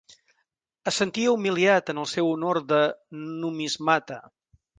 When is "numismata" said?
3.45-4.21